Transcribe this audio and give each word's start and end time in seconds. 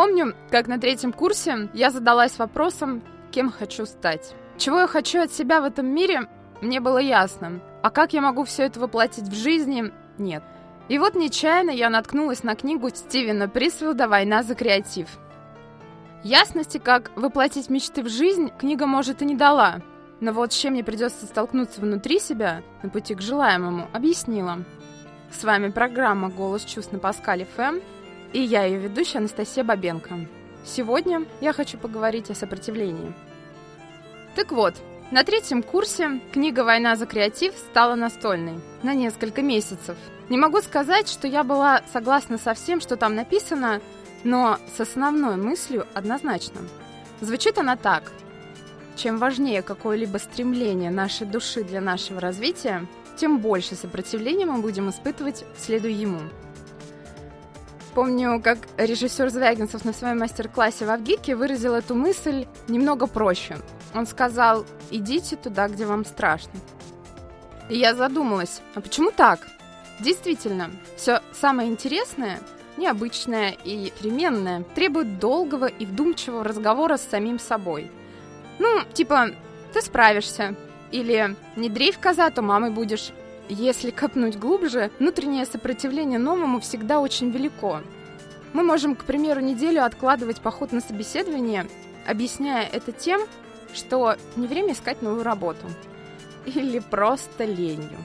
помню, 0.00 0.34
как 0.50 0.66
на 0.66 0.80
третьем 0.80 1.12
курсе 1.12 1.68
я 1.74 1.90
задалась 1.90 2.38
вопросом, 2.38 3.02
кем 3.30 3.52
хочу 3.52 3.84
стать. 3.84 4.34
Чего 4.56 4.80
я 4.80 4.86
хочу 4.86 5.20
от 5.20 5.30
себя 5.30 5.60
в 5.60 5.64
этом 5.64 5.88
мире, 5.88 6.26
мне 6.62 6.80
было 6.80 6.96
ясно. 6.96 7.60
А 7.82 7.90
как 7.90 8.14
я 8.14 8.22
могу 8.22 8.44
все 8.44 8.62
это 8.62 8.80
воплотить 8.80 9.28
в 9.28 9.34
жизни, 9.34 9.92
нет. 10.16 10.42
И 10.88 10.98
вот 10.98 11.16
нечаянно 11.16 11.68
я 11.68 11.90
наткнулась 11.90 12.42
на 12.44 12.54
книгу 12.54 12.88
Стивена 12.88 13.46
Присвилда 13.46 14.08
«Война 14.08 14.42
за 14.42 14.54
креатив». 14.54 15.06
Ясности, 16.24 16.78
как 16.78 17.10
воплотить 17.14 17.68
мечты 17.68 18.02
в 18.02 18.08
жизнь, 18.08 18.50
книга, 18.58 18.86
может, 18.86 19.20
и 19.20 19.26
не 19.26 19.34
дала. 19.34 19.82
Но 20.20 20.32
вот 20.32 20.54
с 20.54 20.56
чем 20.56 20.72
мне 20.72 20.82
придется 20.82 21.26
столкнуться 21.26 21.82
внутри 21.82 22.20
себя 22.20 22.62
на 22.82 22.88
пути 22.88 23.14
к 23.14 23.20
желаемому, 23.20 23.90
объяснила. 23.92 24.60
С 25.30 25.44
вами 25.44 25.68
программа 25.68 26.30
«Голос 26.30 26.64
чувств» 26.64 26.90
на 26.90 26.98
Паскале 26.98 27.46
ФМ, 27.54 27.80
и 28.32 28.40
я 28.40 28.64
ее 28.64 28.78
ведущая 28.78 29.18
Анастасия 29.18 29.64
Бабенко. 29.64 30.26
Сегодня 30.64 31.24
я 31.40 31.52
хочу 31.52 31.78
поговорить 31.78 32.30
о 32.30 32.34
сопротивлении. 32.34 33.12
Так 34.34 34.52
вот, 34.52 34.74
на 35.10 35.24
третьем 35.24 35.62
курсе 35.62 36.20
книга 36.32 36.62
«Война 36.62 36.94
за 36.96 37.06
креатив» 37.06 37.54
стала 37.54 37.94
настольной 37.94 38.60
на 38.82 38.94
несколько 38.94 39.42
месяцев. 39.42 39.96
Не 40.28 40.38
могу 40.38 40.60
сказать, 40.60 41.08
что 41.08 41.26
я 41.26 41.42
была 41.42 41.82
согласна 41.92 42.38
со 42.38 42.54
всем, 42.54 42.80
что 42.80 42.96
там 42.96 43.16
написано, 43.16 43.80
но 44.22 44.58
с 44.76 44.80
основной 44.80 45.36
мыслью 45.36 45.86
однозначно. 45.94 46.60
Звучит 47.20 47.58
она 47.58 47.76
так. 47.76 48.12
Чем 48.96 49.18
важнее 49.18 49.62
какое-либо 49.62 50.18
стремление 50.18 50.90
нашей 50.90 51.26
души 51.26 51.64
для 51.64 51.80
нашего 51.80 52.20
развития, 52.20 52.86
тем 53.16 53.38
больше 53.38 53.74
сопротивления 53.74 54.46
мы 54.46 54.60
будем 54.60 54.90
испытывать, 54.90 55.44
следуя 55.58 55.90
ему. 55.90 56.20
Помню, 57.94 58.40
как 58.42 58.58
режиссер 58.76 59.30
Звягинцев 59.30 59.84
на 59.84 59.92
своем 59.92 60.18
мастер-классе 60.20 60.84
в 60.84 60.90
Авгике 60.90 61.34
выразил 61.34 61.74
эту 61.74 61.94
мысль 61.94 62.46
немного 62.68 63.06
проще. 63.06 63.58
Он 63.94 64.06
сказал, 64.06 64.64
идите 64.90 65.36
туда, 65.36 65.68
где 65.68 65.84
вам 65.86 66.04
страшно. 66.04 66.52
И 67.68 67.76
я 67.76 67.94
задумалась, 67.94 68.62
а 68.74 68.80
почему 68.80 69.10
так? 69.10 69.46
Действительно, 69.98 70.70
все 70.96 71.20
самое 71.32 71.68
интересное– 71.68 72.40
необычное 72.80 73.56
и 73.64 73.92
переменное, 74.00 74.64
требует 74.74 75.18
долгого 75.18 75.66
и 75.66 75.86
вдумчивого 75.86 76.42
разговора 76.42 76.96
с 76.96 77.08
самим 77.08 77.38
собой. 77.38 77.90
Ну, 78.58 78.80
типа, 78.92 79.30
ты 79.72 79.82
справишься, 79.82 80.56
или 80.90 81.36
не 81.56 81.68
дрейф 81.68 81.98
коза, 81.98 82.30
то 82.30 82.42
мамой 82.42 82.70
будешь. 82.70 83.12
Если 83.50 83.90
копнуть 83.90 84.38
глубже, 84.38 84.92
внутреннее 85.00 85.44
сопротивление 85.44 86.20
новому 86.20 86.60
всегда 86.60 87.00
очень 87.00 87.30
велико. 87.30 87.80
Мы 88.52 88.62
можем, 88.62 88.94
к 88.94 89.04
примеру, 89.04 89.40
неделю 89.40 89.84
откладывать 89.84 90.40
поход 90.40 90.70
на 90.70 90.80
собеседование, 90.80 91.66
объясняя 92.06 92.64
это 92.64 92.92
тем, 92.92 93.20
что 93.74 94.14
не 94.36 94.46
время 94.46 94.74
искать 94.74 95.02
новую 95.02 95.24
работу. 95.24 95.66
Или 96.46 96.78
просто 96.78 97.44
ленью. 97.44 97.98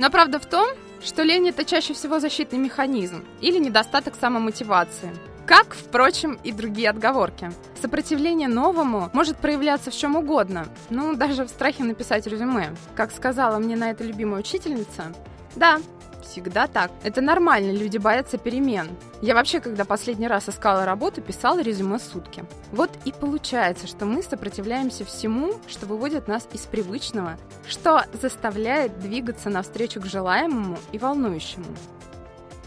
Но 0.00 0.10
правда 0.10 0.40
в 0.40 0.46
том, 0.46 0.66
что 1.00 1.22
лень 1.22 1.48
это 1.48 1.64
чаще 1.64 1.94
всего 1.94 2.18
защитный 2.18 2.58
механизм 2.58 3.24
или 3.40 3.58
недостаток 3.58 4.16
самомотивации. 4.16 5.12
Как, 5.46 5.74
впрочем, 5.74 6.38
и 6.44 6.52
другие 6.52 6.88
отговорки. 6.88 7.50
Сопротивление 7.80 8.48
новому 8.48 9.10
может 9.12 9.36
проявляться 9.36 9.90
в 9.90 9.96
чем 9.96 10.16
угодно, 10.16 10.66
ну, 10.88 11.14
даже 11.14 11.44
в 11.44 11.48
страхе 11.48 11.84
написать 11.84 12.26
резюме. 12.26 12.74
Как 12.94 13.10
сказала 13.10 13.58
мне 13.58 13.76
на 13.76 13.90
это 13.90 14.04
любимая 14.04 14.40
учительница, 14.40 15.12
да, 15.56 15.80
всегда 16.22 16.66
так. 16.66 16.90
Это 17.02 17.20
нормально, 17.20 17.72
люди 17.72 17.98
боятся 17.98 18.38
перемен. 18.38 18.88
Я 19.20 19.34
вообще, 19.34 19.60
когда 19.60 19.84
последний 19.84 20.28
раз 20.28 20.48
искала 20.48 20.84
работу, 20.84 21.20
писала 21.20 21.60
резюме 21.60 21.98
сутки. 21.98 22.44
Вот 22.70 22.90
и 23.04 23.12
получается, 23.12 23.86
что 23.86 24.06
мы 24.06 24.22
сопротивляемся 24.22 25.04
всему, 25.04 25.54
что 25.66 25.86
выводит 25.86 26.28
нас 26.28 26.48
из 26.52 26.62
привычного, 26.62 27.36
что 27.66 28.04
заставляет 28.20 28.98
двигаться 29.00 29.50
навстречу 29.50 30.00
к 30.00 30.06
желаемому 30.06 30.78
и 30.92 30.98
волнующему. 30.98 31.66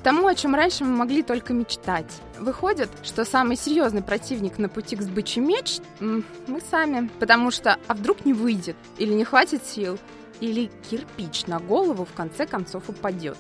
Тому, 0.05 0.27
о 0.27 0.35
чем 0.35 0.53
раньше 0.53 0.83
мы 0.83 0.95
могли 0.95 1.23
только 1.23 1.51
мечтать. 1.51 2.21
Выходит, 2.38 2.91
что 3.01 3.25
самый 3.25 3.57
серьезный 3.57 4.03
противник 4.03 4.59
на 4.59 4.69
пути 4.69 4.95
к 4.95 5.01
сбыче 5.01 5.41
меч– 5.41 5.79
мы 5.99 6.61
сами. 6.69 7.09
Потому 7.19 7.49
что, 7.49 7.79
а 7.88 7.95
вдруг 7.95 8.23
не 8.23 8.33
выйдет, 8.33 8.75
или 8.99 9.13
не 9.13 9.23
хватит 9.23 9.66
сил, 9.66 9.97
или 10.41 10.69
кирпич 10.88 11.47
на 11.47 11.59
голову 11.59 12.05
в 12.05 12.13
конце 12.13 12.45
концов 12.45 12.88
упадет. 12.88 13.39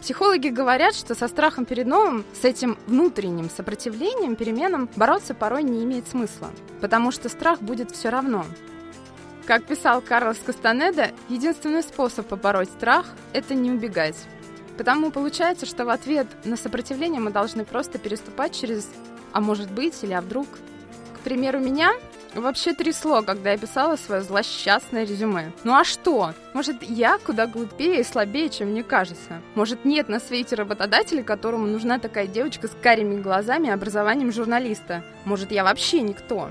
Психологи 0.00 0.50
говорят, 0.50 0.94
что 0.94 1.16
со 1.16 1.26
страхом 1.26 1.64
перед 1.64 1.88
новым, 1.88 2.24
с 2.40 2.44
этим 2.44 2.78
внутренним 2.86 3.50
сопротивлением 3.50 4.36
переменам 4.36 4.88
бороться 4.94 5.34
порой 5.34 5.64
не 5.64 5.82
имеет 5.82 6.06
смысла, 6.06 6.52
потому 6.80 7.10
что 7.10 7.28
страх 7.28 7.60
будет 7.60 7.90
все 7.90 8.10
равно. 8.10 8.46
Как 9.46 9.64
писал 9.64 10.00
Карлос 10.00 10.38
Кастанеда, 10.46 11.10
единственный 11.28 11.82
способ 11.82 12.28
побороть 12.28 12.70
страх– 12.70 13.06
это 13.32 13.54
не 13.54 13.72
убегать. 13.72 14.16
Потому 14.76 15.10
получается, 15.10 15.66
что 15.66 15.84
в 15.84 15.88
ответ 15.88 16.26
на 16.44 16.56
сопротивление 16.56 17.20
мы 17.20 17.30
должны 17.30 17.64
просто 17.64 17.98
переступать 17.98 18.58
через 18.58 18.88
«а 19.32 19.40
может 19.40 19.70
быть» 19.70 20.02
или 20.02 20.12
«а 20.12 20.20
вдруг». 20.20 20.46
К 21.16 21.20
примеру, 21.24 21.60
меня 21.60 21.92
вообще 22.34 22.74
трясло, 22.74 23.22
когда 23.22 23.52
я 23.52 23.58
писала 23.58 23.96
свое 23.96 24.22
злосчастное 24.22 25.04
резюме. 25.04 25.52
Ну 25.62 25.74
а 25.74 25.84
что? 25.84 26.34
Может, 26.52 26.82
я 26.82 27.18
куда 27.18 27.46
глупее 27.46 28.00
и 28.00 28.04
слабее, 28.04 28.48
чем 28.48 28.70
мне 28.70 28.82
кажется? 28.82 29.40
Может, 29.54 29.84
нет 29.84 30.08
на 30.08 30.20
свете 30.20 30.56
работодателя, 30.56 31.22
которому 31.22 31.66
нужна 31.66 31.98
такая 31.98 32.26
девочка 32.26 32.68
с 32.68 32.72
карими 32.82 33.20
глазами 33.20 33.68
и 33.68 33.70
образованием 33.70 34.32
журналиста? 34.32 35.04
Может, 35.24 35.52
я 35.52 35.64
вообще 35.64 36.00
никто? 36.00 36.50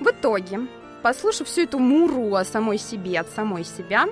В 0.00 0.08
итоге, 0.08 0.60
послушав 1.02 1.48
всю 1.48 1.62
эту 1.62 1.78
муру 1.78 2.34
о 2.34 2.44
самой 2.44 2.78
себе 2.78 3.20
от 3.20 3.28
самой 3.30 3.64
себя, 3.64 4.06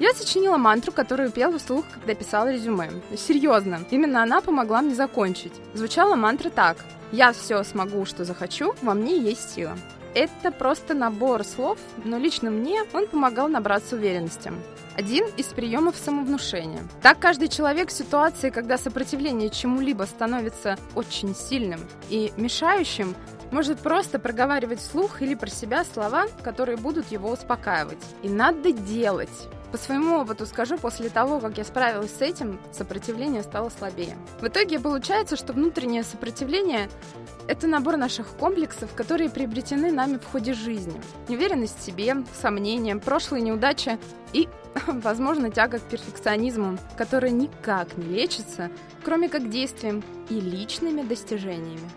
я 0.00 0.14
сочинила 0.14 0.56
мантру, 0.56 0.92
которую 0.92 1.30
пела 1.30 1.58
вслух, 1.58 1.84
когда 1.92 2.14
писала 2.14 2.50
резюме. 2.50 2.90
Серьезно, 3.16 3.80
именно 3.90 4.22
она 4.22 4.40
помогла 4.40 4.80
мне 4.80 4.94
закончить. 4.94 5.52
Звучала 5.74 6.16
мантра 6.16 6.50
так. 6.50 6.78
«Я 7.12 7.32
все 7.32 7.62
смогу, 7.64 8.04
что 8.06 8.24
захочу, 8.24 8.74
во 8.82 8.94
мне 8.94 9.18
есть 9.18 9.54
сила». 9.54 9.76
Это 10.14 10.50
просто 10.50 10.94
набор 10.94 11.44
слов, 11.44 11.78
но 12.04 12.18
лично 12.18 12.50
мне 12.50 12.82
он 12.92 13.06
помогал 13.06 13.48
набраться 13.48 13.94
уверенности. 13.94 14.52
Один 14.96 15.24
из 15.36 15.46
приемов 15.46 15.96
самовнушения. 15.96 16.82
Так 17.00 17.20
каждый 17.20 17.48
человек 17.48 17.90
в 17.90 17.92
ситуации, 17.92 18.50
когда 18.50 18.76
сопротивление 18.76 19.50
чему-либо 19.50 20.04
становится 20.04 20.78
очень 20.94 21.34
сильным 21.34 21.80
и 22.08 22.32
мешающим, 22.36 23.14
может 23.52 23.78
просто 23.78 24.18
проговаривать 24.18 24.80
вслух 24.80 25.22
или 25.22 25.34
про 25.34 25.48
себя 25.48 25.84
слова, 25.84 26.26
которые 26.42 26.76
будут 26.76 27.12
его 27.12 27.30
успокаивать. 27.30 28.02
И 28.22 28.28
надо 28.28 28.72
делать. 28.72 29.48
По 29.72 29.78
своему 29.78 30.16
опыту 30.18 30.46
скажу, 30.46 30.78
после 30.78 31.10
того, 31.10 31.38
как 31.38 31.56
я 31.56 31.64
справилась 31.64 32.12
с 32.12 32.20
этим, 32.20 32.58
сопротивление 32.72 33.44
стало 33.44 33.70
слабее. 33.70 34.16
В 34.40 34.48
итоге 34.48 34.80
получается, 34.80 35.36
что 35.36 35.52
внутреннее 35.52 36.02
сопротивление– 36.02 36.88
это 37.48 37.68
набор 37.68 37.96
наших 37.96 38.28
комплексов, 38.30 38.92
которые 38.94 39.30
приобретены 39.30 39.92
нами 39.92 40.18
в 40.18 40.24
ходе 40.24 40.54
жизни. 40.54 41.00
Неуверенность 41.28 41.78
в 41.78 41.82
себе, 41.82 42.16
сомнения, 42.40 42.96
прошлые 42.96 43.42
неудачи 43.42 43.98
и, 44.32 44.48
возможно, 44.88 45.50
тяга 45.50 45.78
к 45.78 45.82
перфекционизму, 45.82 46.76
которая 46.96 47.30
никак 47.30 47.96
не 47.96 48.06
лечится, 48.06 48.70
кроме 49.04 49.28
как 49.28 49.50
действием 49.50 50.02
и 50.30 50.40
личными 50.40 51.02
достижениями. 51.02 51.88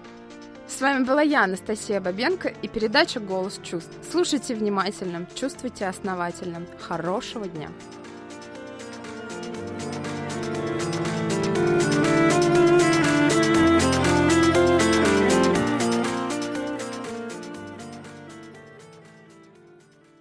С 0.76 0.82
вами 0.82 1.04
была 1.04 1.22
я, 1.22 1.44
Анастасия 1.44 2.02
Бабенко, 2.02 2.48
и 2.48 2.68
передача 2.68 3.20
«Голос 3.20 3.60
чувств». 3.62 3.92
Слушайте 4.12 4.56
внимательно, 4.56 5.28
чувствуйте 5.36 5.86
основательно. 5.86 6.66
Хорошего 6.80 7.48
дня! 7.48 7.70